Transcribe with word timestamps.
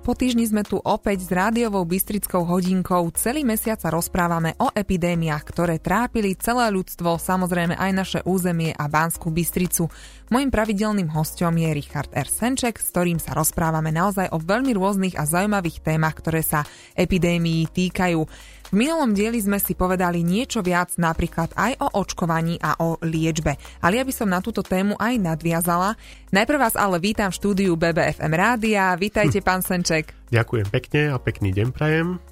Po 0.00 0.16
týždni 0.16 0.48
sme 0.48 0.64
tu 0.64 0.80
opäť 0.80 1.28
s 1.28 1.30
rádiovou 1.30 1.84
Bystrickou 1.84 2.48
hodinkou. 2.48 3.12
Celý 3.12 3.44
mesiac 3.44 3.84
sa 3.84 3.92
rozprávame 3.92 4.56
o 4.56 4.72
epidémiách, 4.72 5.44
ktoré 5.44 5.76
trápili 5.76 6.32
celé 6.40 6.72
ľudstvo, 6.72 7.20
samozrejme 7.20 7.76
aj 7.76 7.90
naše 7.92 8.20
územie 8.24 8.72
a 8.72 8.88
Banskú 8.88 9.28
Bystricu. 9.28 9.92
Mojím 10.32 10.48
pravidelným 10.48 11.12
hostom 11.12 11.52
je 11.52 11.68
Richard 11.76 12.08
R. 12.16 12.24
Senček, 12.24 12.80
s 12.80 12.88
ktorým 12.96 13.20
sa 13.20 13.36
rozprávame 13.36 13.92
naozaj 13.92 14.32
o 14.32 14.40
veľmi 14.40 14.72
rôznych 14.72 15.20
a 15.20 15.28
zaujímavých 15.28 15.84
témach, 15.84 16.16
ktoré 16.16 16.40
sa 16.40 16.64
epidémií 16.96 17.68
týkajú. 17.68 18.24
V 18.70 18.78
minulom 18.78 19.10
dieli 19.10 19.42
sme 19.42 19.58
si 19.58 19.74
povedali 19.74 20.22
niečo 20.22 20.62
viac 20.62 20.94
napríklad 20.94 21.50
aj 21.58 21.82
o 21.82 22.06
očkovaní 22.06 22.54
a 22.62 22.78
o 22.78 23.02
liečbe, 23.02 23.58
ale 23.82 23.98
ja 23.98 24.06
by 24.06 24.14
som 24.14 24.30
na 24.30 24.38
túto 24.38 24.62
tému 24.62 24.94
aj 24.94 25.18
nadviazala. 25.18 25.98
Najprv 26.30 26.58
vás 26.62 26.78
ale 26.78 27.02
vítam 27.02 27.34
v 27.34 27.38
štúdiu 27.42 27.74
BBFM 27.74 28.30
Rádia. 28.30 28.94
Vítajte, 28.94 29.42
hm. 29.42 29.46
pán 29.50 29.66
Senček. 29.66 30.14
Ďakujem 30.30 30.70
pekne 30.70 31.00
a 31.10 31.18
pekný 31.18 31.50
deň 31.50 31.68
prajem. 31.74 32.22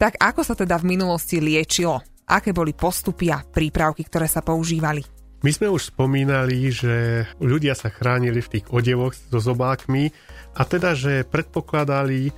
Tak 0.00 0.16
ako 0.24 0.40
sa 0.40 0.56
teda 0.56 0.80
v 0.80 0.88
minulosti 0.88 1.44
liečilo? 1.44 2.00
Aké 2.32 2.56
boli 2.56 2.72
postupy 2.72 3.28
a 3.28 3.44
prípravky, 3.44 4.08
ktoré 4.08 4.24
sa 4.24 4.40
používali? 4.40 5.04
My 5.44 5.52
sme 5.52 5.68
už 5.68 5.92
spomínali, 5.92 6.72
že 6.72 7.28
ľudia 7.44 7.76
sa 7.76 7.92
chránili 7.92 8.40
v 8.40 8.56
tých 8.56 8.72
odevoch 8.72 9.12
so 9.12 9.36
zobákmi 9.36 10.08
a 10.56 10.64
teda, 10.64 10.96
že 10.96 11.28
predpokladali, 11.28 12.32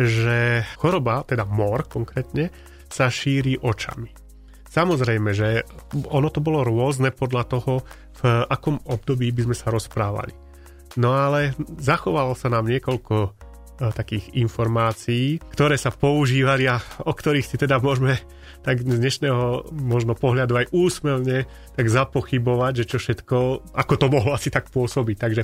že 0.00 0.64
choroba, 0.80 1.28
teda 1.28 1.44
mor 1.44 1.84
konkrétne, 1.84 2.48
sa 2.90 3.10
šíri 3.10 3.58
očami. 3.60 4.26
Samozrejme, 4.66 5.30
že 5.32 5.64
ono 6.12 6.28
to 6.28 6.44
bolo 6.44 6.60
rôzne 6.60 7.08
podľa 7.08 7.44
toho, 7.48 7.80
v 8.20 8.22
akom 8.48 8.76
období 8.84 9.32
by 9.32 9.48
sme 9.48 9.56
sa 9.56 9.72
rozprávali. 9.72 10.36
No 10.96 11.12
ale 11.12 11.52
zachovalo 11.76 12.32
sa 12.32 12.48
nám 12.48 12.68
niekoľko 12.68 13.14
e, 13.24 13.30
takých 13.92 14.32
informácií, 14.36 15.40
ktoré 15.52 15.76
sa 15.76 15.92
používali 15.92 16.64
a 16.68 16.80
o 17.04 17.12
ktorých 17.12 17.44
si 17.44 17.56
teda 17.60 17.76
môžeme 17.80 18.16
tak 18.64 18.80
z 18.80 18.96
dnešného 18.96 19.72
možno 19.76 20.16
pohľadu 20.16 20.56
aj 20.56 20.66
úsmevne 20.72 21.44
tak 21.76 21.86
zapochybovať, 21.86 22.72
že 22.82 22.88
čo 22.88 22.98
všetko, 22.98 23.36
ako 23.76 23.94
to 23.96 24.06
mohlo 24.08 24.32
asi 24.32 24.48
tak 24.48 24.72
pôsobiť. 24.72 25.16
Takže 25.20 25.42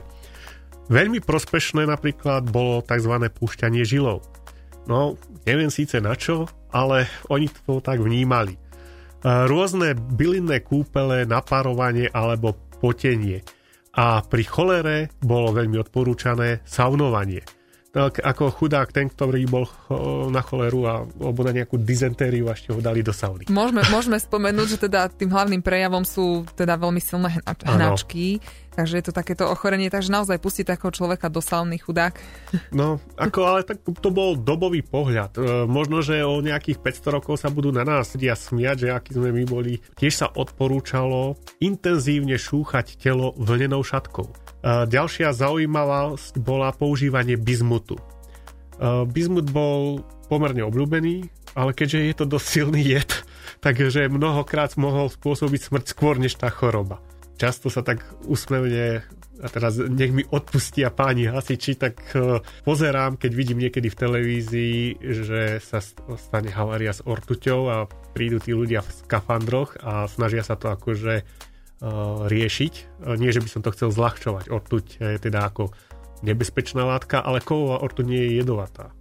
veľmi 0.88 1.20
prospešné 1.20 1.84
napríklad 1.86 2.48
bolo 2.48 2.80
tzv. 2.82 3.12
púšťanie 3.28 3.84
žilov. 3.84 4.24
No, 4.90 5.14
neviem 5.46 5.70
síce 5.70 6.02
na 6.02 6.18
čo, 6.18 6.50
ale 6.74 7.06
oni 7.30 7.46
to 7.46 7.78
tak 7.78 8.02
vnímali. 8.02 8.58
Rôzne 9.22 9.94
bylinné 9.94 10.66
kúpele, 10.66 11.22
naparovanie 11.22 12.10
alebo 12.10 12.58
potenie. 12.82 13.46
A 13.94 14.24
pri 14.26 14.42
cholere 14.42 15.14
bolo 15.22 15.54
veľmi 15.54 15.78
odporúčané 15.78 16.66
saunovanie 16.66 17.61
tak 17.92 18.24
ako 18.24 18.48
chudák 18.48 18.88
ten, 18.88 19.12
ktorý 19.12 19.44
bol 19.44 19.68
na 20.32 20.40
choleru 20.40 20.88
a, 20.88 21.04
alebo 21.04 21.44
na 21.44 21.52
nejakú 21.52 21.76
dizentériu 21.76 22.48
a 22.48 22.56
ešte 22.56 22.72
ho 22.72 22.80
dali 22.80 23.04
do 23.04 23.12
sauny. 23.12 23.52
Môžeme, 23.52 23.84
môžeme 23.92 24.16
spomenúť, 24.16 24.66
že 24.76 24.78
teda 24.88 25.12
tým 25.12 25.28
hlavným 25.28 25.60
prejavom 25.60 26.08
sú 26.08 26.48
teda 26.56 26.80
veľmi 26.80 27.04
silné 27.04 27.44
hnačky, 27.44 28.40
ano. 28.40 28.72
takže 28.72 28.94
je 28.96 29.04
to 29.04 29.12
takéto 29.12 29.44
ochorenie, 29.44 29.92
takže 29.92 30.08
naozaj 30.08 30.40
pustiť 30.40 30.72
takého 30.72 30.88
človeka 30.88 31.28
do 31.28 31.44
sauny 31.44 31.76
chudák. 31.76 32.16
No, 32.72 32.96
ako 33.20 33.40
ale 33.44 33.60
tak 33.68 33.84
to 33.84 34.08
bol 34.08 34.40
dobový 34.40 34.80
pohľad. 34.80 35.36
E, 35.36 35.68
možno, 35.68 36.00
že 36.00 36.24
o 36.24 36.40
nejakých 36.40 36.80
500 36.80 37.16
rokov 37.20 37.34
sa 37.44 37.52
budú 37.52 37.68
na 37.68 37.84
nás 37.84 38.16
ľudia 38.16 38.32
smiať, 38.32 38.88
že 38.88 38.88
aký 38.88 39.20
sme 39.20 39.36
my 39.36 39.44
boli. 39.44 39.84
Tiež 40.00 40.24
sa 40.24 40.32
odporúčalo 40.32 41.36
intenzívne 41.60 42.40
šúchať 42.40 42.96
telo 42.96 43.36
vlnenou 43.36 43.84
šatkou. 43.84 44.41
Ďalšia 44.62 45.34
zaujímavosť 45.34 46.38
bola 46.38 46.70
používanie 46.70 47.34
bizmutu. 47.34 47.98
Bizmut 49.10 49.50
bol 49.50 50.06
pomerne 50.30 50.62
obľúbený, 50.64 51.28
ale 51.58 51.76
keďže 51.76 51.98
je 51.98 52.14
to 52.16 52.24
dosť 52.24 52.46
silný 52.46 52.80
jed, 52.80 53.10
takže 53.66 54.08
mnohokrát 54.08 54.74
mohol 54.78 55.10
spôsobiť 55.10 55.60
smrť 55.68 55.84
skôr 55.90 56.16
než 56.16 56.38
tá 56.38 56.48
choroba. 56.48 57.02
Často 57.36 57.68
sa 57.68 57.82
tak 57.82 58.06
usmevne 58.30 59.02
a 59.42 59.46
teraz 59.50 59.74
nech 59.74 60.14
mi 60.14 60.22
odpustia 60.22 60.94
páni 60.94 61.26
hasiči, 61.26 61.74
tak 61.74 61.98
e, 62.14 62.38
pozerám, 62.62 63.18
keď 63.18 63.32
vidím 63.34 63.58
niekedy 63.58 63.90
v 63.90 63.98
televízii, 63.98 64.78
že 65.02 65.58
sa 65.58 65.82
stane 66.14 66.54
havária 66.54 66.94
s 66.94 67.02
ortuťou 67.02 67.60
a 67.66 67.90
prídu 68.14 68.38
tí 68.38 68.54
ľudia 68.54 68.86
v 68.86 68.94
skafandroch 69.02 69.74
a 69.82 70.06
snažia 70.06 70.46
sa 70.46 70.54
to 70.54 70.70
akože 70.70 71.26
Eh, 71.26 71.51
riešiť. 72.30 72.74
Eh, 72.74 73.16
nie, 73.18 73.34
že 73.34 73.42
by 73.42 73.48
som 73.50 73.60
to 73.60 73.74
chcel 73.74 73.90
zľahčovať. 73.90 74.48
Ortuť 74.48 74.84
je 75.02 75.18
teda 75.18 75.50
ako 75.50 75.74
nebezpečná 76.22 76.86
látka, 76.86 77.18
ale 77.18 77.42
kovová 77.42 77.82
ortuť 77.82 78.06
nie 78.06 78.22
je 78.30 78.38
jedovatá. 78.38 78.94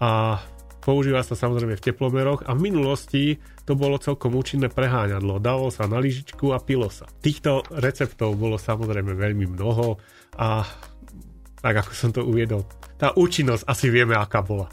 A 0.00 0.40
používa 0.80 1.20
sa 1.20 1.36
samozrejme 1.36 1.76
v 1.76 1.84
teplomeroch 1.84 2.44
a 2.48 2.56
v 2.56 2.72
minulosti 2.72 3.36
to 3.68 3.76
bolo 3.76 4.00
celkom 4.00 4.32
účinné 4.36 4.72
preháňadlo. 4.72 5.40
Dalo 5.40 5.68
sa 5.68 5.84
na 5.84 6.00
lyžičku 6.00 6.52
a 6.52 6.60
pilo 6.60 6.88
sa. 6.88 7.08
Týchto 7.20 7.64
receptov 7.72 8.36
bolo 8.36 8.56
samozrejme 8.56 9.12
veľmi 9.16 9.56
mnoho 9.56 10.00
a 10.40 10.64
tak 11.64 11.80
ako 11.80 11.92
som 11.96 12.10
to 12.12 12.20
uviedol, 12.20 12.68
tá 13.00 13.16
účinnosť 13.16 13.64
asi 13.64 13.88
vieme, 13.88 14.12
aká 14.12 14.44
bola. 14.44 14.68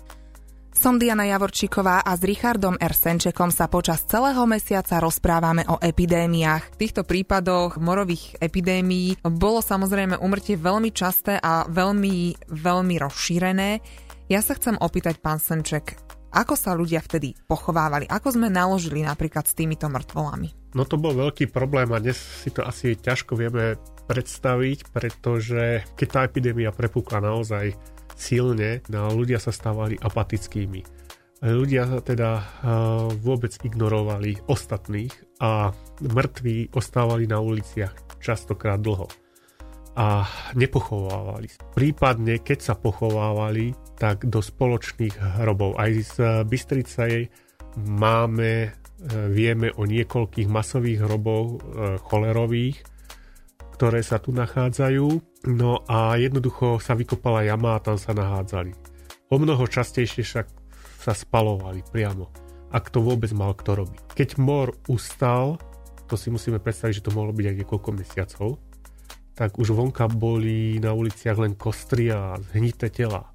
Som 0.81 0.97
Diana 0.97 1.29
Javorčíková 1.29 2.01
a 2.01 2.17
s 2.17 2.25
Richardom 2.25 2.73
R. 2.73 2.89
Senčekom 2.97 3.53
sa 3.53 3.69
počas 3.69 4.01
celého 4.01 4.49
mesiaca 4.49 4.97
rozprávame 4.97 5.61
o 5.69 5.77
epidémiách. 5.77 6.73
V 6.73 6.79
týchto 6.81 7.05
prípadoch 7.05 7.77
morových 7.77 8.41
epidémií 8.41 9.21
bolo 9.21 9.61
samozrejme 9.61 10.17
umrtie 10.17 10.57
veľmi 10.57 10.89
časté 10.89 11.37
a 11.37 11.69
veľmi, 11.69 12.49
veľmi 12.49 12.95
rozšírené. 12.97 13.77
Ja 14.25 14.41
sa 14.41 14.57
chcem 14.57 14.73
opýtať, 14.81 15.21
pán 15.21 15.37
Senček, 15.37 16.01
ako 16.33 16.57
sa 16.57 16.73
ľudia 16.73 17.05
vtedy 17.05 17.37
pochovávali? 17.45 18.09
Ako 18.09 18.33
sme 18.33 18.49
naložili 18.49 19.05
napríklad 19.05 19.45
s 19.45 19.53
týmito 19.53 19.85
mŕtvolami? 19.85 20.73
No 20.73 20.89
to 20.89 20.97
bol 20.97 21.13
veľký 21.13 21.53
problém 21.53 21.93
a 21.93 22.01
dnes 22.01 22.17
si 22.17 22.49
to 22.49 22.65
asi 22.65 22.97
ťažko 22.97 23.37
vieme 23.37 23.77
predstaviť, 24.09 24.89
pretože 24.89 25.85
keď 25.93 26.07
tá 26.09 26.19
epidémia 26.25 26.73
prepukla 26.73 27.21
naozaj 27.21 27.77
silne, 28.21 28.85
no 28.93 29.09
ľudia 29.09 29.41
sa 29.41 29.49
stávali 29.49 29.97
apatickými. 29.97 30.85
Ľudia 31.41 32.05
teda 32.05 32.29
uh, 32.37 32.43
vôbec 33.17 33.49
ignorovali 33.65 34.45
ostatných 34.45 35.41
a 35.41 35.73
mŕtvi 36.05 36.69
ostávali 36.77 37.25
na 37.25 37.41
uliciach 37.41 38.21
častokrát 38.21 38.77
dlho 38.77 39.09
a 39.97 40.23
nepochovávali. 40.53 41.49
Prípadne, 41.73 42.39
keď 42.45 42.59
sa 42.61 42.73
pochovávali, 42.77 43.73
tak 43.97 44.29
do 44.29 44.39
spoločných 44.39 45.41
hrobov. 45.41 45.75
Aj 45.81 45.91
z 45.91 46.45
Bystrice 46.47 47.27
máme, 47.75 48.71
vieme 49.33 49.73
o 49.75 49.83
niekoľkých 49.83 50.47
masových 50.47 51.03
hrobov 51.03 51.59
cholerových, 52.07 52.85
ktoré 53.81 54.05
sa 54.05 54.21
tu 54.21 54.29
nachádzajú. 54.29 55.09
No 55.57 55.81
a 55.89 56.13
jednoducho 56.13 56.77
sa 56.77 56.93
vykopala 56.93 57.49
jama 57.49 57.73
a 57.73 57.81
tam 57.81 57.97
sa 57.97 58.13
nahádzali. 58.13 58.77
O 59.33 59.41
mnoho 59.41 59.65
častejšie 59.65 60.21
však 60.21 60.45
sa 61.01 61.17
spalovali 61.17 61.81
priamo, 61.89 62.29
ak 62.69 62.93
to 62.93 63.01
vôbec 63.01 63.33
mal 63.33 63.57
kto 63.57 63.81
robiť. 63.81 64.13
Keď 64.13 64.29
mor 64.37 64.77
ustal, 64.85 65.57
to 66.05 66.13
si 66.13 66.29
musíme 66.29 66.61
predstaviť, 66.61 67.01
že 67.01 67.05
to 67.09 67.15
mohlo 67.17 67.33
byť 67.33 67.41
aj 67.49 67.57
niekoľko 67.57 67.89
mesiacov, 67.97 68.61
tak 69.33 69.57
už 69.57 69.73
vonka 69.73 70.05
boli 70.13 70.77
na 70.77 70.93
uliciach 70.93 71.41
len 71.41 71.57
kostry 71.57 72.13
a 72.13 72.37
zhnité 72.53 72.93
tela. 72.93 73.33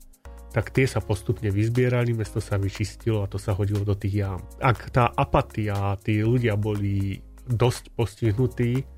Tak 0.55 0.71
tie 0.71 0.87
sa 0.87 1.03
postupne 1.03 1.51
vyzbierali, 1.51 2.15
mesto 2.15 2.39
sa 2.39 2.55
vyčistilo 2.55 3.27
a 3.27 3.31
to 3.31 3.43
sa 3.43 3.51
hodilo 3.51 3.83
do 3.83 3.99
tých 3.99 4.23
jám. 4.23 4.39
Ak 4.63 4.95
tá 4.95 5.11
apatia 5.11 5.99
tí 6.07 6.23
ľudia 6.23 6.55
boli 6.55 7.19
dosť 7.51 7.99
postihnutí, 7.99 8.95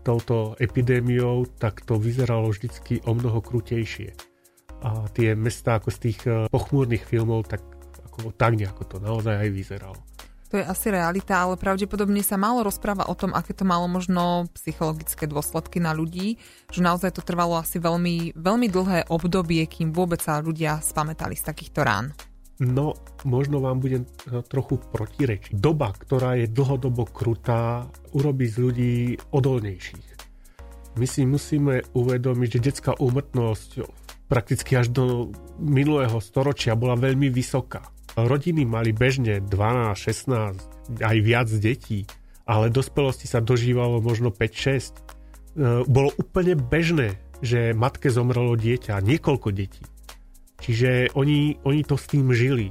touto 0.00 0.56
epidémiou, 0.56 1.46
tak 1.60 1.84
to 1.84 2.00
vyzeralo 2.00 2.50
vždycky 2.50 3.04
o 3.04 3.12
mnoho 3.12 3.40
krutejšie. 3.44 4.16
A 4.80 5.04
tie 5.12 5.36
mesta 5.36 5.76
ako 5.76 5.88
z 5.92 5.98
tých 6.00 6.20
eh, 6.24 6.48
pochmúrnych 6.48 7.04
filmov, 7.04 7.48
tak, 7.48 7.60
ako, 8.10 8.32
tak 8.32 8.56
nejako 8.56 8.82
to 8.88 8.96
naozaj 8.98 9.36
aj 9.36 9.50
vyzeralo. 9.52 10.00
To 10.50 10.58
je 10.58 10.66
asi 10.66 10.90
realita, 10.90 11.38
ale 11.38 11.54
pravdepodobne 11.54 12.26
sa 12.26 12.34
málo 12.34 12.66
rozpráva 12.66 13.06
o 13.06 13.14
tom, 13.14 13.30
aké 13.38 13.54
to 13.54 13.62
malo 13.62 13.86
možno 13.86 14.50
psychologické 14.58 15.30
dôsledky 15.30 15.78
na 15.78 15.94
ľudí, 15.94 16.42
že 16.74 16.82
naozaj 16.82 17.14
to 17.14 17.22
trvalo 17.22 17.54
asi 17.54 17.78
veľmi, 17.78 18.34
veľmi 18.34 18.66
dlhé 18.66 19.06
obdobie, 19.14 19.62
kým 19.70 19.94
vôbec 19.94 20.18
sa 20.18 20.42
ľudia 20.42 20.82
spametali 20.82 21.38
z 21.38 21.46
takýchto 21.46 21.86
rán. 21.86 22.10
No, 22.60 22.92
možno 23.24 23.64
vám 23.64 23.80
budem 23.80 24.04
eh, 24.04 24.44
trochu 24.44 24.76
protirečiť. 24.76 25.56
Doba, 25.56 25.96
ktorá 25.96 26.36
je 26.36 26.46
dlhodobo 26.46 27.08
krutá, 27.08 27.88
urobí 28.12 28.44
z 28.52 28.56
ľudí 28.60 28.94
odolnejších. 29.32 30.08
My 31.00 31.06
si 31.08 31.24
musíme 31.24 31.86
uvedomiť, 31.96 32.48
že 32.60 32.64
detská 32.68 32.92
úmrtnosť 33.00 33.80
prakticky 34.28 34.76
až 34.76 34.92
do 34.92 35.04
minulého 35.56 36.20
storočia 36.20 36.76
bola 36.76 37.00
veľmi 37.00 37.32
vysoká. 37.32 37.80
Rodiny 38.18 38.68
mali 38.68 38.92
bežne 38.92 39.40
12, 39.40 39.96
16, 39.96 41.00
aj 41.00 41.16
viac 41.24 41.48
detí, 41.48 42.04
ale 42.44 42.68
dospelosti 42.68 43.24
sa 43.24 43.40
dožívalo 43.40 44.04
možno 44.04 44.28
5-6. 44.28 45.00
Eh, 45.56 45.80
bolo 45.88 46.12
úplne 46.20 46.60
bežné, 46.60 47.16
že 47.40 47.72
matke 47.72 48.12
zomrelo 48.12 48.52
dieťa, 48.52 49.00
niekoľko 49.00 49.48
detí. 49.48 49.80
Čiže 50.60 51.16
oni, 51.16 51.56
oni 51.64 51.80
to 51.82 51.96
s 51.96 52.04
tým 52.06 52.28
žili. 52.36 52.68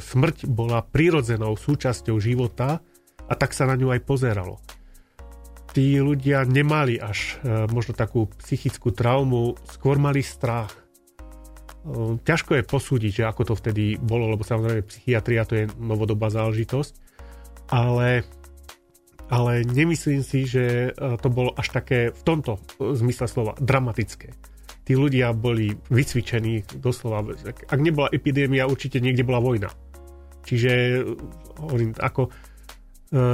Smrť 0.00 0.48
bola 0.48 0.80
prirodzenou 0.80 1.52
súčasťou 1.52 2.16
života 2.16 2.80
a 3.28 3.32
tak 3.36 3.52
sa 3.52 3.68
na 3.68 3.76
ňu 3.76 3.92
aj 3.92 4.00
pozeralo. 4.08 4.56
Tí 5.70 6.00
ľudia 6.00 6.48
nemali 6.48 6.96
až 6.98 7.38
možno 7.70 7.94
takú 7.94 8.26
psychickú 8.40 8.90
traumu, 8.90 9.54
skôr 9.68 10.00
mali 10.00 10.24
strach. 10.24 10.72
Ťažko 12.24 12.58
je 12.58 12.64
posúdiť, 12.64 13.12
že 13.22 13.28
ako 13.28 13.52
to 13.52 13.54
vtedy 13.54 13.94
bolo, 14.00 14.32
lebo 14.32 14.42
samozrejme 14.42 14.88
psychiatria 14.88 15.46
to 15.46 15.54
je 15.60 15.64
novodobá 15.78 16.32
záležitosť, 16.32 16.92
ale, 17.70 18.24
ale 19.30 19.52
nemyslím 19.62 20.24
si, 20.26 20.48
že 20.48 20.96
to 20.96 21.28
bolo 21.30 21.54
až 21.54 21.70
také 21.70 22.10
v 22.10 22.22
tomto 22.24 22.58
zmysle 22.80 23.28
slova 23.28 23.52
dramatické 23.60 24.49
tí 24.90 24.98
ľudia 24.98 25.30
boli 25.30 25.70
vycvičení 25.86 26.82
doslova. 26.82 27.22
Ak 27.46 27.78
nebola 27.78 28.10
epidémia, 28.10 28.66
určite 28.66 28.98
niekde 28.98 29.22
bola 29.22 29.38
vojna. 29.38 29.70
Čiže 30.42 31.06
hovorím, 31.62 31.94
ako 31.94 32.26
e, 32.26 32.30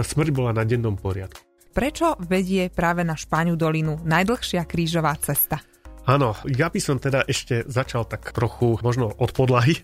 smrť 0.05 0.29
bola 0.37 0.53
na 0.53 0.69
dennom 0.69 1.01
poriadku. 1.01 1.41
Prečo 1.73 2.21
vedie 2.29 2.69
práve 2.69 3.09
na 3.09 3.17
Španiu 3.17 3.57
dolinu 3.57 3.97
najdlhšia 4.05 4.69
krížová 4.69 5.17
cesta? 5.17 5.65
Áno, 6.05 6.37
ja 6.45 6.69
by 6.69 6.77
som 6.77 7.01
teda 7.01 7.25
ešte 7.25 7.65
začal 7.65 8.05
tak 8.05 8.37
trochu 8.37 8.77
možno 8.85 9.09
od 9.17 9.33
podlahy, 9.33 9.81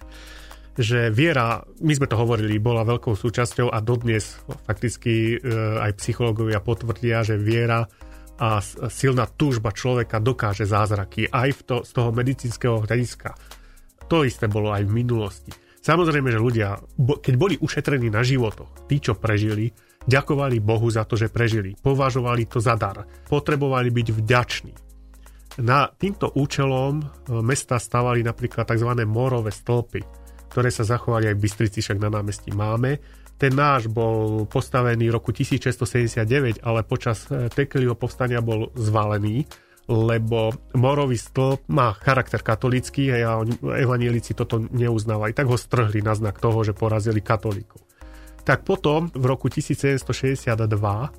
že 0.77 1.09
viera, 1.09 1.65
my 1.81 1.93
sme 1.97 2.05
to 2.05 2.21
hovorili, 2.21 2.61
bola 2.61 2.85
veľkou 2.85 3.17
súčasťou 3.17 3.73
a 3.73 3.81
dodnes 3.81 4.45
fakticky 4.69 5.41
e, 5.41 5.49
aj 5.89 5.97
psychológovia 5.97 6.61
potvrdia, 6.61 7.25
že 7.25 7.41
viera 7.41 7.89
a 8.40 8.61
silná 8.88 9.29
túžba 9.29 9.73
človeka 9.73 10.20
dokáže 10.20 10.64
zázraky 10.64 11.29
aj 11.29 11.49
v 11.52 11.61
to, 11.62 11.76
z 11.84 11.90
toho 11.93 12.11
medicínskeho 12.11 12.76
hľadiska. 12.84 13.37
To 14.08 14.25
isté 14.25 14.49
bolo 14.49 14.73
aj 14.73 14.88
v 14.88 14.93
minulosti. 14.93 15.52
Samozrejme, 15.82 16.31
že 16.31 16.38
ľudia, 16.38 16.79
keď 16.99 17.34
boli 17.34 17.55
ušetrení 17.58 18.06
na 18.06 18.23
životoch, 18.23 18.87
tí, 18.87 19.02
čo 19.02 19.19
prežili, 19.19 19.75
ďakovali 20.06 20.62
Bohu 20.62 20.87
za 20.87 21.02
to, 21.02 21.19
že 21.19 21.31
prežili. 21.31 21.75
Považovali 21.75 22.46
to 22.46 22.62
za 22.62 22.79
dar. 22.79 23.02
Potrebovali 23.26 23.90
byť 23.90 24.08
vďační. 24.14 24.73
Na 25.61 25.85
týmto 25.90 26.32
účelom 26.32 27.02
e, 27.02 27.05
mesta 27.44 27.76
stavali 27.76 28.25
napríklad 28.25 28.64
tzv. 28.64 28.88
morové 29.05 29.52
stĺpy, 29.52 30.00
ktoré 30.49 30.73
sa 30.73 30.87
zachovali 30.87 31.28
aj 31.28 31.37
v 31.37 31.43
Bystrici, 31.44 31.78
však 31.85 32.00
na 32.00 32.08
námestí 32.08 32.55
máme 32.56 32.96
ten 33.43 33.59
náš 33.59 33.91
bol 33.91 34.47
postavený 34.47 35.11
v 35.11 35.15
roku 35.19 35.35
1679, 35.35 36.62
ale 36.62 36.87
počas 36.87 37.27
eh, 37.27 37.50
Tekeliho 37.50 37.99
povstania 37.99 38.39
bol 38.39 38.71
zvalený, 38.79 39.43
lebo 39.91 40.55
morový 40.79 41.19
stĺp 41.19 41.67
má 41.75 41.91
charakter 41.99 42.39
katolický 42.39 43.11
a 43.11 43.43
evanielici 43.83 44.39
toto 44.39 44.62
neuznávali. 44.62 45.35
Tak 45.35 45.50
ho 45.50 45.59
strhli 45.59 46.06
na 46.06 46.15
znak 46.15 46.39
toho, 46.39 46.62
že 46.62 46.71
porazili 46.71 47.19
katolíkov. 47.19 47.83
Tak 48.47 48.62
potom 48.62 49.11
v 49.11 49.25
roku 49.27 49.50
1762 49.50 50.55
eh, 50.55 51.11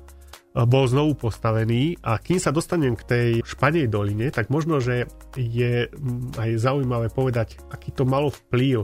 bol 0.64 0.84
znovu 0.88 1.12
postavený 1.28 2.00
a 2.00 2.16
kým 2.16 2.40
sa 2.40 2.56
dostanem 2.56 2.96
k 2.96 3.04
tej 3.04 3.28
Španej 3.44 3.92
doline, 3.92 4.32
tak 4.32 4.48
možno, 4.48 4.80
že 4.80 5.12
je 5.36 5.92
mm, 5.92 6.40
aj 6.40 6.50
zaujímavé 6.56 7.12
povedať, 7.12 7.60
aký 7.68 7.92
to 7.92 8.08
malo 8.08 8.32
vplyv, 8.32 8.80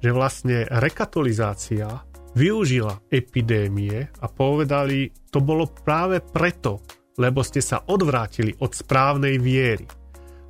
že 0.00 0.16
vlastne 0.16 0.64
rekatolizácia 0.64 2.08
využila 2.34 3.02
epidémie 3.10 4.06
a 4.20 4.26
povedali, 4.30 5.10
to 5.30 5.42
bolo 5.42 5.66
práve 5.66 6.22
preto, 6.22 6.82
lebo 7.18 7.42
ste 7.42 7.60
sa 7.60 7.82
odvrátili 7.84 8.54
od 8.62 8.70
správnej 8.72 9.36
viery. 9.38 9.86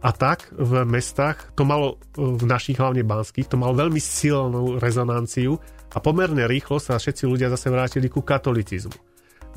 A 0.01 0.17
tak 0.17 0.49
v 0.57 0.81
mestách, 0.89 1.53
to 1.53 1.69
malo 1.69 2.01
v 2.17 2.41
našich 2.49 2.81
hlavne 2.81 3.05
banských, 3.05 3.53
to 3.53 3.61
malo 3.61 3.77
veľmi 3.77 4.01
silnú 4.01 4.81
rezonanciu 4.81 5.61
a 5.93 6.01
pomerne 6.01 6.49
rýchlo 6.49 6.81
sa 6.81 6.97
všetci 6.97 7.29
ľudia 7.29 7.53
zase 7.53 7.69
vrátili 7.69 8.09
ku 8.09 8.25
katolicizmu. 8.25 8.97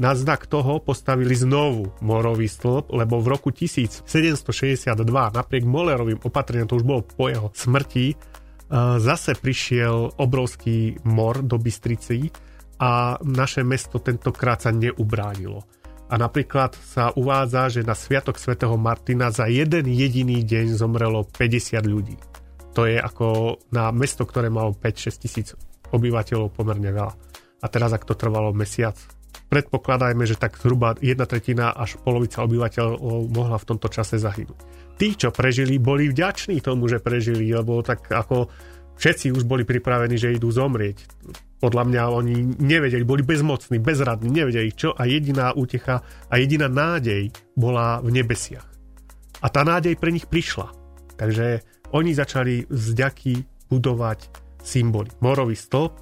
Na 0.01 0.17
znak 0.17 0.49
toho 0.49 0.81
postavili 0.81 1.37
znovu 1.37 1.93
morový 2.01 2.49
stĺp, 2.49 2.91
lebo 2.97 3.21
v 3.21 3.29
roku 3.29 3.53
1762 3.53 4.89
napriek 5.07 5.63
Molerovým 5.63 6.17
opatreniam, 6.25 6.65
to 6.65 6.81
už 6.81 6.85
bolo 6.85 7.05
po 7.05 7.29
jeho 7.29 7.53
smrti, 7.53 8.17
zase 8.97 9.37
prišiel 9.37 10.17
obrovský 10.17 10.97
mor 11.05 11.45
do 11.45 11.61
Bystrici 11.61 12.33
a 12.81 13.21
naše 13.21 13.61
mesto 13.61 14.01
tentokrát 14.01 14.65
sa 14.65 14.73
neubránilo. 14.73 15.61
A 16.09 16.17
napríklad 16.17 16.73
sa 16.77 17.13
uvádza, 17.13 17.69
že 17.69 17.81
na 17.85 17.93
Sviatok 17.93 18.37
svätého 18.37 18.73
Martina 18.77 19.29
za 19.29 19.45
jeden 19.49 19.89
jediný 19.89 20.41
deň 20.41 20.73
zomrelo 20.73 21.25
50 21.25 21.79
ľudí. 21.85 22.17
To 22.73 22.89
je 22.89 22.97
ako 22.97 23.57
na 23.69 23.93
mesto, 23.93 24.25
ktoré 24.25 24.49
malo 24.49 24.73
5-6 24.73 25.21
tisíc 25.21 25.47
obyvateľov 25.93 26.53
pomerne 26.57 26.89
veľa. 26.89 27.13
A 27.63 27.65
teraz, 27.69 27.93
ak 27.93 28.03
to 28.09 28.17
trvalo 28.17 28.49
mesiac, 28.51 28.97
predpokladajme, 29.53 30.25
že 30.25 30.41
tak 30.41 30.57
zhruba 30.57 30.97
jedna 30.97 31.29
tretina 31.29 31.69
až 31.69 32.01
polovica 32.01 32.41
obyvateľov 32.41 33.29
mohla 33.29 33.61
v 33.61 33.67
tomto 33.69 33.85
čase 33.93 34.17
zahynúť 34.17 34.73
tí, 34.97 35.17
čo 35.17 35.33
prežili, 35.33 35.81
boli 35.81 36.09
vďační 36.09 36.61
tomu, 36.61 36.87
že 36.87 37.01
prežili, 37.01 37.49
lebo 37.49 37.81
tak 37.81 38.09
ako 38.09 38.49
všetci 38.97 39.33
už 39.33 39.43
boli 39.43 39.65
pripravení, 39.65 40.15
že 40.17 40.35
idú 40.35 40.53
zomrieť. 40.53 41.03
Podľa 41.63 41.83
mňa 41.87 42.03
oni 42.11 42.35
nevedeli, 42.59 43.07
boli 43.07 43.23
bezmocní, 43.23 43.79
bezradní, 43.79 44.31
nevedeli 44.31 44.71
čo 44.75 44.91
a 44.91 45.07
jediná 45.07 45.55
útecha 45.55 46.03
a 46.27 46.33
jediná 46.35 46.67
nádej 46.67 47.31
bola 47.55 48.03
v 48.03 48.15
nebesiach. 48.19 48.67
A 49.43 49.47
tá 49.51 49.63
nádej 49.63 49.95
pre 49.95 50.11
nich 50.11 50.27
prišla. 50.27 50.71
Takže 51.15 51.63
oni 51.95 52.11
začali 52.15 52.67
zďaky 52.67 53.67
budovať 53.71 54.19
symboly. 54.63 55.11
Morový 55.23 55.55
stĺp, 55.55 55.93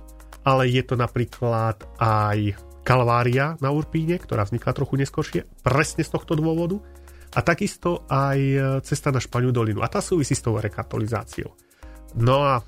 ale 0.45 0.69
je 0.69 0.81
to 0.81 0.98
napríklad 0.98 1.77
aj 2.01 2.57
Kalvária 2.81 3.55
na 3.61 3.69
Urpíne, 3.69 4.17
ktorá 4.17 4.45
vznikla 4.45 4.73
trochu 4.73 4.97
neskôršie, 4.97 5.45
presne 5.61 6.01
z 6.01 6.09
tohto 6.09 6.33
dôvodu 6.33 6.81
a 7.31 7.39
takisto 7.45 8.03
aj 8.11 8.39
e, 8.39 8.59
cesta 8.83 9.13
na 9.13 9.21
Španiu 9.23 9.53
dolinu. 9.55 9.85
A 9.85 9.87
tá 9.87 10.03
súvisí 10.03 10.35
s 10.35 10.43
tou 10.43 10.59
rekatolizáciou. 10.59 11.55
No 12.19 12.43
a 12.43 12.59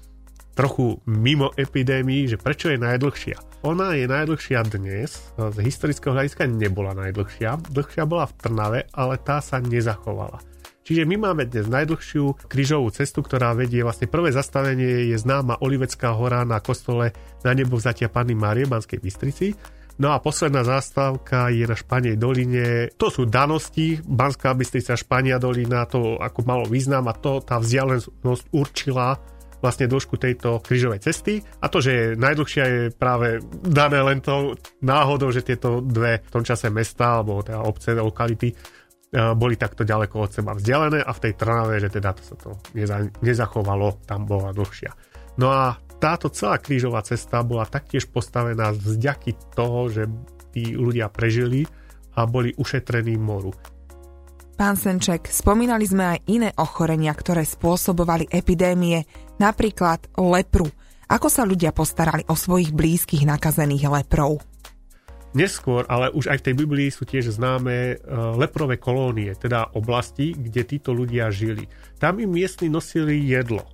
trochu 0.54 1.02
mimo 1.10 1.52
epidémii, 1.58 2.30
že 2.30 2.38
prečo 2.38 2.70
je 2.70 2.80
najdlhšia. 2.80 3.66
Ona 3.66 3.98
je 3.98 4.06
najdlhšia 4.06 4.60
dnes, 4.70 5.34
z 5.36 5.58
historického 5.64 6.14
hľadiska 6.14 6.46
nebola 6.46 6.94
najdlhšia. 6.94 7.74
Dlhšia 7.74 8.04
bola 8.06 8.30
v 8.30 8.36
Trnave, 8.38 8.80
ale 8.94 9.16
tá 9.20 9.42
sa 9.42 9.60
nezachovala. 9.60 10.40
Čiže 10.84 11.08
my 11.08 11.16
máme 11.16 11.48
dnes 11.48 11.72
najdlhšiu 11.72 12.52
krížovú 12.52 12.92
cestu, 12.92 13.24
ktorá 13.24 13.56
vedie 13.56 13.88
vlastne 13.88 14.12
prvé 14.12 14.36
zastavenie 14.36 15.16
je 15.16 15.16
známa 15.16 15.64
Olivecká 15.64 16.12
hora 16.12 16.44
na 16.44 16.60
kostole 16.60 17.16
na 17.40 17.56
nebo 17.56 17.80
vzatia 17.80 18.12
Panny 18.12 18.36
Márie 18.36 18.68
Banskej 18.68 19.00
Bystrici 19.00 19.56
No 20.02 20.10
a 20.10 20.18
posledná 20.18 20.66
zastávka 20.66 21.54
je 21.54 21.70
na 21.70 21.78
Španej 21.78 22.18
doline. 22.18 22.90
To 22.98 23.14
sú 23.14 23.30
danosti, 23.30 24.02
Banská 24.02 24.58
Bystrica, 24.58 24.98
Špania 24.98 25.38
dolina, 25.38 25.86
to 25.86 26.18
ako 26.18 26.40
malo 26.50 26.66
význam 26.66 27.06
a 27.06 27.14
to 27.14 27.46
tá 27.46 27.62
vzdialenosť 27.62 28.44
určila 28.50 29.22
vlastne 29.64 29.88
dĺžku 29.88 30.20
tejto 30.20 30.60
krížovej 30.60 31.00
cesty 31.00 31.40
a 31.64 31.72
to, 31.72 31.80
že 31.80 31.92
je 31.96 32.06
najdlhšia 32.20 32.66
je 32.68 32.82
práve 32.92 33.40
dané 33.64 34.04
len 34.04 34.20
to 34.20 34.60
náhodou, 34.84 35.32
že 35.32 35.48
tieto 35.48 35.80
dve 35.80 36.20
v 36.20 36.34
tom 36.36 36.44
čase 36.44 36.68
mesta 36.68 37.24
alebo 37.24 37.40
teda 37.40 37.64
obce, 37.64 37.96
lokality 37.96 38.52
eh, 38.52 39.32
boli 39.32 39.56
takto 39.56 39.88
ďaleko 39.88 40.16
od 40.20 40.32
seba 40.36 40.52
vzdialené 40.52 41.00
a 41.00 41.12
v 41.16 41.22
tej 41.24 41.34
Trnave, 41.40 41.80
že 41.80 41.88
teda 41.88 42.12
to 42.12 42.22
sa 42.28 42.36
to 42.36 42.50
nezachovalo, 43.24 44.04
tam 44.04 44.28
bola 44.28 44.52
dlhšia. 44.52 44.92
No 45.40 45.50
a 45.50 45.80
táto 46.00 46.30
celá 46.30 46.60
krížová 46.60 47.02
cesta 47.04 47.42
bola 47.42 47.66
taktiež 47.66 48.10
postavená 48.10 48.72
z 48.74 48.98
vďaky 48.98 49.32
toho, 49.54 49.90
že 49.90 50.04
tí 50.54 50.78
ľudia 50.78 51.10
prežili 51.10 51.66
a 52.14 52.30
boli 52.30 52.54
ušetrení 52.54 53.18
moru. 53.18 53.52
Pán 54.54 54.78
Senček, 54.78 55.34
spomínali 55.34 55.84
sme 55.90 56.14
aj 56.14 56.20
iné 56.30 56.50
ochorenia, 56.62 57.10
ktoré 57.18 57.42
spôsobovali 57.42 58.30
epidémie, 58.30 59.02
napríklad 59.42 60.14
lepru. 60.14 60.70
Ako 61.10 61.28
sa 61.28 61.42
ľudia 61.42 61.74
postarali 61.74 62.22
o 62.30 62.38
svojich 62.38 62.70
blízkych 62.70 63.26
nakazených 63.26 63.90
leprov? 63.90 64.46
Neskôr, 65.34 65.90
ale 65.90 66.14
už 66.14 66.30
aj 66.30 66.46
v 66.46 66.46
tej 66.46 66.56
Biblii 66.62 66.90
sú 66.94 67.10
tiež 67.10 67.34
známe 67.34 67.74
e, 67.74 67.96
leprové 68.38 68.78
kolónie, 68.78 69.34
teda 69.34 69.74
oblasti, 69.74 70.38
kde 70.38 70.62
títo 70.62 70.94
ľudia 70.94 71.34
žili. 71.34 71.66
Tam 71.98 72.22
im 72.22 72.30
miestni 72.30 72.70
nosili 72.70 73.18
jedlo 73.26 73.66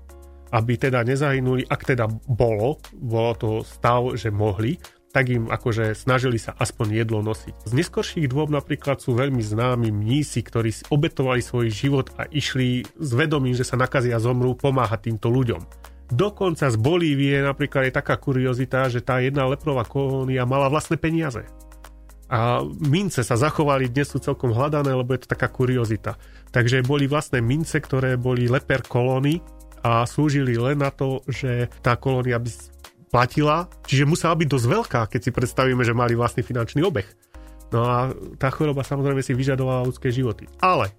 aby 0.49 0.73
teda 0.77 1.05
nezahynuli, 1.05 1.65
ak 1.69 1.81
teda 1.93 2.09
bolo, 2.25 2.81
bolo 2.97 3.31
to 3.37 3.49
stav, 3.61 4.17
že 4.17 4.33
mohli, 4.33 4.81
tak 5.09 5.25
im 5.33 5.49
akože 5.49 5.97
snažili 5.97 6.37
sa 6.37 6.53
aspoň 6.53 7.01
jedlo 7.01 7.25
nosiť. 7.25 7.65
Z 7.65 7.71
neskorších 7.73 8.29
dôb 8.29 8.53
napríklad 8.53 9.01
sú 9.01 9.17
veľmi 9.17 9.41
známi 9.41 9.89
mnísi, 9.89 10.45
ktorí 10.45 10.69
obetovali 10.93 11.41
svoj 11.41 11.73
život 11.73 12.13
a 12.21 12.29
išli 12.29 12.85
s 12.85 13.09
vedomím, 13.17 13.57
že 13.57 13.65
sa 13.65 13.73
nakazia 13.73 14.21
zomrú, 14.21 14.53
pomáhať 14.53 15.09
týmto 15.09 15.33
ľuďom. 15.33 15.61
Dokonca 16.09 16.69
z 16.69 16.77
Bolívie 16.77 17.41
napríklad 17.41 17.89
je 17.89 17.93
taká 17.93 18.17
kuriozita, 18.17 18.89
že 18.89 19.01
tá 19.01 19.21
jedna 19.21 19.45
leprová 19.45 19.85
kolónia 19.85 20.45
mala 20.45 20.69
vlastné 20.69 20.97
peniaze. 20.97 21.45
A 22.29 22.61
mince 22.65 23.25
sa 23.25 23.33
zachovali, 23.33 23.89
dnes 23.89 24.13
sú 24.13 24.21
celkom 24.21 24.53
hľadané, 24.53 24.93
lebo 24.93 25.17
je 25.17 25.25
to 25.25 25.33
taká 25.33 25.49
kuriozita. 25.49 26.21
Takže 26.53 26.85
boli 26.85 27.09
vlastné 27.09 27.41
mince, 27.41 27.81
ktoré 27.81 28.17
boli 28.21 28.45
leper 28.45 28.85
kolóny 28.85 29.41
a 29.83 30.03
slúžili 30.03 30.59
len 30.59 30.79
na 30.79 30.91
to, 30.91 31.23
že 31.27 31.71
tá 31.79 31.95
kolónia 31.95 32.39
by 32.39 32.51
platila, 33.09 33.65
čiže 33.89 34.05
musela 34.05 34.37
byť 34.37 34.47
dosť 34.47 34.67
veľká, 34.69 35.01
keď 35.09 35.21
si 35.23 35.31
predstavíme, 35.33 35.81
že 35.81 35.97
mali 35.97 36.13
vlastný 36.13 36.45
finančný 36.45 36.85
obeh. 36.85 37.07
No 37.69 37.85
a 37.85 38.13
tá 38.37 38.49
choroba 38.49 38.81
samozrejme 38.81 39.21
si 39.21 39.33
vyžadovala 39.33 39.85
ľudské 39.85 40.09
životy. 40.09 40.49
Ale, 40.61 40.89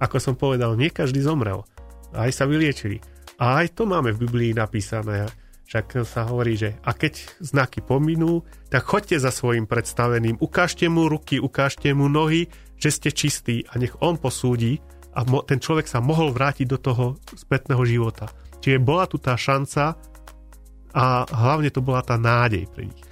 ako 0.00 0.16
som 0.20 0.34
povedal, 0.36 0.76
nie 0.76 0.92
každý 0.92 1.24
zomrel. 1.24 1.64
Aj 2.12 2.28
sa 2.32 2.44
vyliečili. 2.44 3.00
A 3.40 3.64
aj 3.64 3.76
to 3.76 3.88
máme 3.88 4.12
v 4.12 4.28
Biblii 4.28 4.52
napísané. 4.52 5.28
Však 5.64 6.04
sa 6.04 6.28
hovorí, 6.28 6.52
že 6.60 6.76
a 6.84 6.92
keď 6.92 7.40
znaky 7.40 7.80
pominú, 7.80 8.44
tak 8.68 8.84
choďte 8.84 9.16
za 9.24 9.32
svojim 9.32 9.64
predstaveným, 9.64 10.36
ukážte 10.36 10.84
mu 10.92 11.08
ruky, 11.08 11.40
ukážte 11.40 11.88
mu 11.96 12.12
nohy, 12.12 12.52
že 12.76 12.92
ste 12.92 13.08
čistí 13.08 13.64
a 13.72 13.80
nech 13.80 13.96
on 14.04 14.20
posúdi 14.20 14.84
a 15.12 15.20
mo- 15.28 15.44
ten 15.44 15.60
človek 15.60 15.86
sa 15.86 16.00
mohol 16.00 16.32
vrátiť 16.32 16.66
do 16.66 16.78
toho 16.80 17.04
spätného 17.36 17.84
života. 17.84 18.32
Čiže 18.64 18.80
bola 18.80 19.04
tu 19.04 19.20
tá 19.20 19.36
šanca 19.36 19.94
a 20.92 21.04
hlavne 21.24 21.68
to 21.72 21.84
bola 21.84 22.04
tá 22.04 22.16
nádej 22.20 22.68
pre 22.72 22.88
nich. 22.88 23.04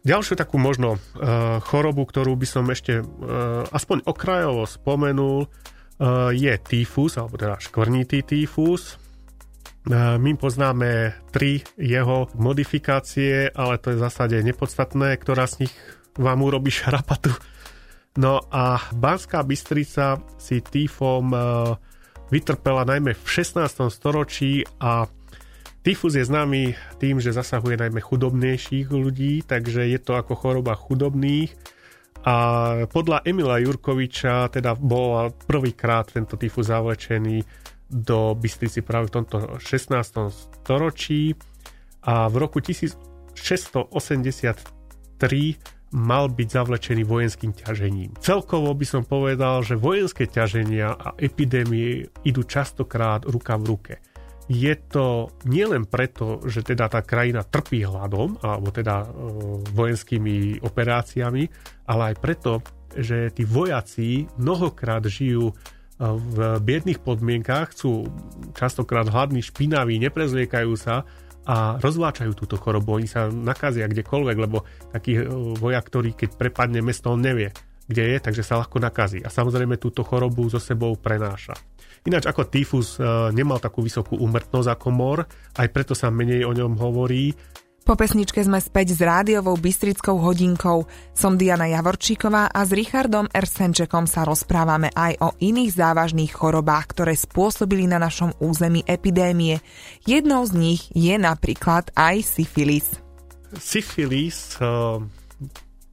Ďalšiu 0.00 0.34
takú 0.38 0.56
možno 0.56 0.96
uh, 0.96 1.60
chorobu, 1.60 2.08
ktorú 2.08 2.32
by 2.32 2.46
som 2.48 2.64
ešte 2.72 3.04
uh, 3.04 3.68
aspoň 3.68 4.08
okrajovo 4.08 4.64
spomenul, 4.64 5.44
uh, 5.44 6.32
je 6.32 6.54
týfus, 6.56 7.20
alebo 7.20 7.36
teda 7.36 7.60
škvrnitý 7.60 8.24
týfus. 8.24 8.96
My 9.90 10.36
poznáme 10.36 11.16
tri 11.32 11.64
jeho 11.80 12.28
modifikácie, 12.36 13.48
ale 13.48 13.80
to 13.80 13.88
je 13.88 13.96
v 13.96 14.04
zásade 14.04 14.36
nepodstatné, 14.44 15.16
ktorá 15.16 15.48
z 15.48 15.64
nich 15.64 15.74
vám 16.20 16.44
urobí 16.44 16.68
šarapatu. 16.68 17.32
No 18.18 18.42
a 18.50 18.80
Banská 18.90 19.46
Bystrica 19.46 20.18
si 20.34 20.58
týfom 20.58 21.30
vytrpela 22.30 22.82
najmä 22.82 23.14
v 23.14 23.26
16. 23.26 23.90
storočí 23.90 24.66
a 24.82 25.06
Tyfus 25.80 26.12
je 26.12 26.24
známy 26.28 26.76
tým, 27.00 27.24
že 27.24 27.32
zasahuje 27.32 27.80
najmä 27.80 28.04
chudobnejších 28.04 28.92
ľudí, 28.92 29.40
takže 29.48 29.88
je 29.88 29.96
to 29.96 30.12
ako 30.12 30.36
choroba 30.36 30.76
chudobných. 30.76 31.56
A 32.20 32.36
podľa 32.84 33.24
Emila 33.24 33.56
Jurkoviča 33.56 34.52
teda 34.52 34.76
bol 34.76 35.32
prvýkrát 35.48 36.12
tento 36.12 36.36
tyfus 36.36 36.68
zavlečený 36.68 37.40
do 37.88 38.36
Bystrici 38.36 38.84
práve 38.84 39.08
v 39.08 39.24
tomto 39.24 39.56
16. 39.56 40.60
storočí 40.60 41.32
a 42.04 42.28
v 42.28 42.34
roku 42.36 42.60
1683 42.60 43.88
mal 45.90 46.30
byť 46.30 46.48
zavlečený 46.48 47.02
vojenským 47.02 47.50
ťažením. 47.50 48.14
Celkovo 48.22 48.70
by 48.70 48.86
som 48.86 49.02
povedal, 49.02 49.66
že 49.66 49.74
vojenské 49.74 50.30
ťaženia 50.30 50.94
a 50.94 51.08
epidémie 51.18 52.06
idú 52.22 52.46
častokrát 52.46 53.26
ruka 53.26 53.58
v 53.58 53.64
ruke. 53.66 53.94
Je 54.50 54.74
to 54.74 55.30
nielen 55.46 55.86
preto, 55.86 56.42
že 56.42 56.66
teda 56.66 56.90
tá 56.90 57.06
krajina 57.06 57.46
trpí 57.46 57.86
hladom, 57.86 58.34
alebo 58.42 58.74
teda 58.74 59.06
e, 59.06 59.08
vojenskými 59.70 60.58
operáciami, 60.62 61.46
ale 61.86 62.02
aj 62.10 62.16
preto, 62.18 62.52
že 62.90 63.30
tí 63.30 63.46
vojaci 63.46 64.26
mnohokrát 64.38 65.06
žijú 65.06 65.54
v 66.00 66.56
biedných 66.64 67.04
podmienkách, 67.04 67.76
sú 67.76 68.08
častokrát 68.56 69.04
hladní, 69.04 69.44
špinaví, 69.44 70.00
neprezliekajú 70.00 70.72
sa 70.72 71.04
a 71.48 71.80
rozváčajú 71.80 72.32
túto 72.36 72.60
chorobu. 72.60 73.00
Oni 73.00 73.08
sa 73.08 73.32
nakazia 73.32 73.88
kdekoľvek, 73.88 74.36
lebo 74.36 74.64
taký 74.92 75.20
e, 75.20 75.24
vojak, 75.56 75.84
ktorý 75.88 76.10
keď 76.12 76.36
prepadne 76.36 76.84
mesto, 76.84 77.08
on 77.08 77.24
nevie, 77.24 77.50
kde 77.88 78.14
je, 78.14 78.16
takže 78.20 78.44
sa 78.44 78.60
ľahko 78.60 78.76
nakazí. 78.76 79.24
A 79.24 79.32
samozrejme 79.32 79.80
túto 79.80 80.04
chorobu 80.04 80.46
so 80.52 80.60
sebou 80.60 80.92
prenáša. 81.00 81.56
Ináč 82.04 82.28
ako 82.28 82.48
tyfus 82.48 82.96
e, 82.96 83.04
nemal 83.32 83.60
takú 83.60 83.80
vysokú 83.80 84.16
úmrtnosť 84.20 84.68
ako 84.68 84.88
mor, 84.92 85.18
aj 85.56 85.68
preto 85.72 85.92
sa 85.96 86.12
menej 86.12 86.44
o 86.44 86.52
ňom 86.52 86.76
hovorí. 86.76 87.32
Po 87.80 87.96
pesničke 87.96 88.44
sme 88.44 88.60
späť 88.60 88.92
s 88.92 89.00
rádiovou 89.00 89.56
Bystrickou 89.56 90.20
hodinkou. 90.20 90.84
Som 91.16 91.40
Diana 91.40 91.64
Javorčíková 91.64 92.52
a 92.52 92.60
s 92.60 92.76
Richardom 92.76 93.24
Ersenčekom 93.32 94.04
sa 94.04 94.28
rozprávame 94.28 94.92
aj 94.92 95.16
o 95.24 95.28
iných 95.40 95.80
závažných 95.80 96.28
chorobách, 96.28 96.92
ktoré 96.92 97.16
spôsobili 97.16 97.88
na 97.88 97.96
našom 97.96 98.36
území 98.36 98.84
epidémie. 98.84 99.64
Jednou 100.04 100.44
z 100.44 100.52
nich 100.60 100.82
je 100.92 101.16
napríklad 101.16 101.88
aj 101.96 102.20
syfilis. 102.20 103.00
Syfilis, 103.56 104.60
eh, 104.60 105.00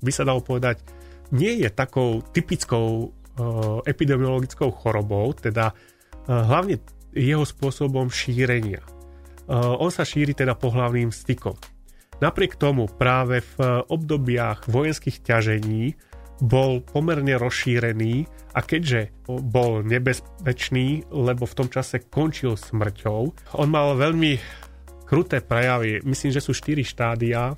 by 0.03 0.11
sa 0.11 0.27
dalo 0.27 0.43
povedať, 0.43 0.83
nie 1.31 1.63
je 1.63 1.69
takou 1.71 2.19
typickou 2.35 2.87
eh, 3.07 3.89
epidemiologickou 3.89 4.75
chorobou, 4.75 5.31
teda 5.31 5.71
eh, 5.71 6.35
hlavne 6.35 6.83
jeho 7.15 7.47
spôsobom 7.47 8.11
šírenia. 8.11 8.83
On 9.47 9.87
sa 9.87 10.03
šíri 10.03 10.35
teda 10.35 10.59
pohlavným 10.59 11.07
stykom. 11.07 11.55
Napriek 12.17 12.57
tomu 12.57 12.89
práve 12.89 13.45
v 13.55 13.85
obdobiach 13.85 14.65
vojenských 14.65 15.21
ťažení 15.21 15.93
bol 16.37 16.81
pomerne 16.85 17.37
rozšírený 17.37 18.25
a 18.53 18.61
keďže 18.61 19.13
bol 19.25 19.81
nebezpečný, 19.85 21.09
lebo 21.09 21.45
v 21.45 21.57
tom 21.57 21.69
čase 21.69 22.05
končil 22.09 22.57
smrťou, 22.57 23.53
on 23.57 23.69
mal 23.69 23.97
veľmi 23.97 24.37
kruté 25.05 25.41
prejavy, 25.41 26.01
myslím, 26.05 26.31
že 26.33 26.41
sú 26.41 26.53
4 26.57 26.81
štádia 26.85 27.53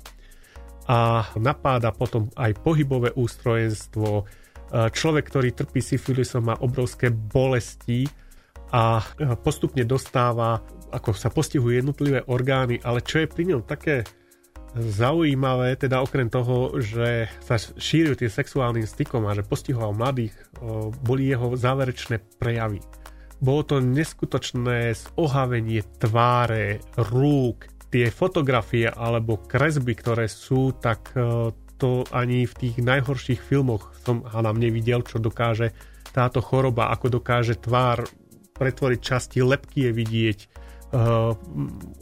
a 0.88 0.98
napáda 1.40 1.92
potom 1.92 2.28
aj 2.36 2.60
pohybové 2.60 3.16
ústrojenstvo. 3.16 4.24
Človek, 4.70 5.24
ktorý 5.28 5.56
trpí 5.56 5.80
syfilisom 5.82 6.52
má 6.52 6.56
obrovské 6.60 7.10
bolesti 7.10 8.08
a 8.70 9.02
postupne 9.42 9.82
dostáva, 9.88 10.62
ako 10.94 11.10
sa 11.16 11.28
postihujú 11.28 11.80
jednotlivé 11.80 12.22
orgány, 12.28 12.78
ale 12.80 13.02
čo 13.02 13.24
je 13.24 13.28
pri 13.28 13.44
ňom 13.50 13.66
také 13.66 14.06
zaujímavé, 14.76 15.74
teda 15.74 15.98
okrem 15.98 16.30
toho, 16.30 16.78
že 16.78 17.26
sa 17.42 17.58
šíril 17.58 18.14
tie 18.14 18.30
sexuálnym 18.30 18.86
stykom 18.86 19.26
a 19.26 19.34
že 19.34 19.42
postihoval 19.42 19.96
mladých, 19.96 20.34
boli 21.02 21.26
jeho 21.26 21.58
záverečné 21.58 22.22
prejavy. 22.38 22.78
Bolo 23.40 23.62
to 23.64 23.76
neskutočné 23.80 24.94
zohavenie 24.94 25.82
tváre, 25.98 26.84
rúk, 27.10 27.66
tie 27.90 28.12
fotografie 28.12 28.86
alebo 28.86 29.42
kresby, 29.42 29.98
ktoré 29.98 30.30
sú, 30.30 30.70
tak 30.76 31.10
to 31.80 32.04
ani 32.12 32.44
v 32.44 32.54
tých 32.54 32.84
najhorších 32.84 33.40
filmoch 33.40 33.96
som 34.04 34.22
nám 34.28 34.60
nevidel, 34.60 35.00
čo 35.02 35.16
dokáže 35.16 35.72
táto 36.12 36.44
choroba, 36.44 36.92
ako 36.92 37.18
dokáže 37.18 37.58
tvár 37.58 38.04
pretvoriť 38.54 39.00
časti 39.00 39.40
lepky 39.40 39.88
je 39.88 39.92
vidieť, 39.96 40.38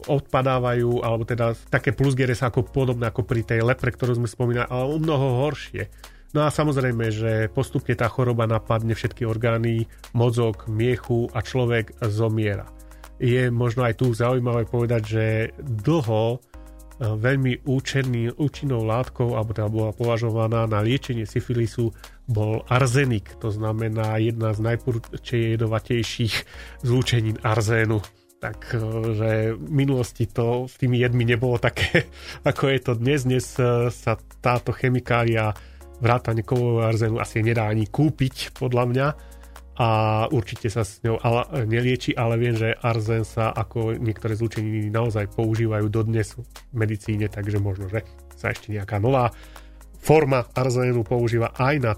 odpadávajú, 0.08 1.04
alebo 1.04 1.28
teda 1.28 1.52
také 1.68 1.92
plusgere 1.92 2.32
sa 2.32 2.48
ako 2.48 2.64
podobné 2.64 3.12
ako 3.12 3.20
pri 3.24 3.44
tej 3.44 3.60
lepre, 3.60 3.92
ktorú 3.92 4.16
sme 4.16 4.28
spomínali, 4.28 4.64
ale 4.64 4.84
o 4.88 4.96
mnoho 4.96 5.44
horšie. 5.44 5.92
No 6.36 6.44
a 6.44 6.52
samozrejme, 6.52 7.08
že 7.08 7.32
postupne 7.48 7.96
tá 7.96 8.08
choroba 8.08 8.44
napadne 8.44 8.92
všetky 8.92 9.24
orgány, 9.24 9.88
mozog, 10.12 10.68
miechu 10.68 11.28
a 11.32 11.40
človek 11.40 11.96
zomiera. 12.04 12.68
Je 13.16 13.48
možno 13.48 13.88
aj 13.88 14.00
tu 14.00 14.12
zaujímavé 14.12 14.68
povedať, 14.68 15.02
že 15.04 15.24
dlho 15.58 16.36
uh, 16.36 16.38
veľmi 17.00 17.64
účinný, 17.64 18.36
účinnou 18.36 18.84
látkou, 18.84 19.40
alebo 19.40 19.56
teda 19.56 19.68
bola 19.72 19.92
považovaná 19.96 20.68
na 20.68 20.84
liečenie 20.84 21.24
syfilisu, 21.24 21.96
bol 22.28 22.60
arzenik, 22.68 23.40
to 23.40 23.48
znamená 23.48 24.20
jedna 24.20 24.52
z 24.52 24.60
najjedovatejších 24.68 26.34
zlúčenín 26.84 27.40
arzénu 27.40 28.04
tak 28.38 28.74
e, 28.74 28.78
že 29.14 29.30
v 29.58 29.70
minulosti 29.70 30.30
to 30.30 30.70
s 30.70 30.78
tými 30.78 31.02
jedmi 31.02 31.26
nebolo 31.26 31.58
také, 31.58 32.06
ako 32.50 32.70
je 32.70 32.80
to 32.80 32.92
dnes. 32.96 33.26
Dnes 33.26 33.46
e, 33.58 33.90
sa 33.90 34.14
táto 34.38 34.70
chemikália 34.70 35.52
vrátane 35.98 36.46
kovového 36.46 36.86
arzénu 36.86 37.18
asi 37.18 37.42
nedá 37.42 37.66
ani 37.66 37.90
kúpiť, 37.90 38.54
podľa 38.54 38.84
mňa. 38.86 39.08
A 39.78 39.88
určite 40.34 40.66
sa 40.74 40.82
s 40.82 40.98
ňou 41.06 41.22
ale, 41.22 41.66
nelieči, 41.70 42.10
ale 42.10 42.34
viem, 42.34 42.58
že 42.58 42.74
arzén 42.74 43.22
sa 43.22 43.54
ako 43.54 43.94
niektoré 43.94 44.34
zlučeniny 44.34 44.90
naozaj 44.90 45.30
používajú 45.38 45.86
dodnes 45.86 46.34
v 46.34 46.42
medicíne, 46.74 47.30
takže 47.30 47.62
možno, 47.62 47.86
že 47.86 48.02
sa 48.34 48.50
ešte 48.50 48.74
nejaká 48.74 48.98
nová 48.98 49.30
forma 50.02 50.50
arzénu 50.50 51.06
používa 51.06 51.54
aj 51.54 51.74
na 51.78 51.92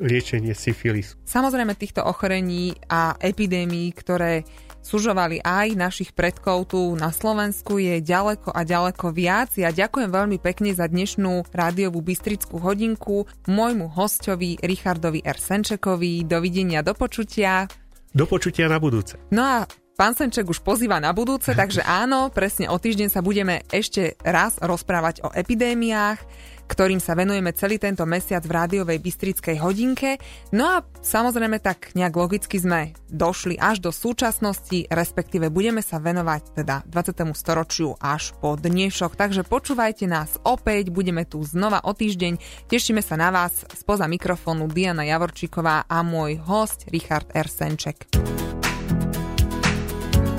liečenie 0.00 0.52
syfilisu. 0.52 1.16
Samozrejme 1.24 1.76
týchto 1.76 2.04
ochorení 2.04 2.76
a 2.88 3.16
epidémií, 3.20 3.92
ktoré 3.96 4.44
sužovali 4.82 5.40
aj 5.40 5.78
našich 5.78 6.10
predkov 6.12 6.74
tu 6.74 6.92
na 6.98 7.14
Slovensku 7.14 7.78
je 7.78 8.02
ďaleko 8.02 8.52
a 8.52 8.66
ďaleko 8.66 9.14
viac. 9.14 9.54
Ja 9.56 9.70
ďakujem 9.70 10.10
veľmi 10.10 10.38
pekne 10.42 10.74
za 10.74 10.90
dnešnú 10.90 11.48
rádiovú 11.54 12.02
Bystrickú 12.02 12.58
hodinku 12.60 13.24
môjmu 13.48 13.88
hostovi 13.94 14.58
Richardovi 14.60 15.22
R. 15.24 15.38
Senčekovi. 15.38 16.26
Dovidenia, 16.26 16.82
do 16.82 16.92
počutia. 16.92 17.70
Do 18.12 18.28
počutia 18.28 18.68
na 18.68 18.76
budúce. 18.76 19.16
No 19.32 19.40
a 19.40 19.56
Pán 19.92 20.16
Senček 20.16 20.48
už 20.48 20.64
pozýva 20.64 20.96
na 21.04 21.12
budúce, 21.12 21.52
takže 21.52 21.84
áno, 22.02 22.32
presne 22.32 22.72
o 22.72 22.80
týždeň 22.80 23.08
sa 23.12 23.20
budeme 23.20 23.60
ešte 23.68 24.16
raz 24.24 24.56
rozprávať 24.56 25.20
o 25.24 25.28
epidémiách. 25.28 26.20
ktorým 26.62 27.04
sa 27.04 27.12
venujeme 27.12 27.52
celý 27.52 27.76
tento 27.76 28.00
mesiac 28.08 28.40
v 28.48 28.56
rádiovej 28.56 28.96
Bystrickej 28.96 29.60
hodinke. 29.60 30.16
No 30.56 30.64
a 30.64 30.76
samozrejme 31.04 31.60
tak 31.60 31.92
nejak 31.92 32.16
logicky 32.16 32.56
sme 32.56 32.96
došli 33.12 33.60
až 33.60 33.84
do 33.84 33.92
súčasnosti, 33.92 34.88
respektíve 34.88 35.52
budeme 35.52 35.84
sa 35.84 36.00
venovať 36.00 36.64
teda 36.64 36.80
20. 36.88 37.36
storočiu 37.36 37.92
až 38.00 38.32
po 38.40 38.56
dnešok. 38.56 39.20
Takže 39.20 39.44
počúvajte 39.44 40.08
nás 40.08 40.40
opäť, 40.48 40.88
budeme 40.88 41.28
tu 41.28 41.44
znova 41.44 41.84
o 41.84 41.92
týždeň. 41.92 42.40
Tešíme 42.72 43.04
sa 43.04 43.20
na 43.20 43.28
vás 43.28 43.68
spoza 43.76 44.08
mikrofónu 44.08 44.64
Diana 44.72 45.04
Javorčíková 45.04 45.84
a 45.84 46.00
môj 46.00 46.40
host 46.40 46.88
Richard 46.88 47.28
R. 47.36 47.52
Senček. 47.52 48.08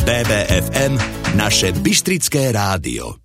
BBFM, 0.04 1.00
naše 1.36 1.72
Bystrické 1.72 2.52
rádio. 2.52 3.23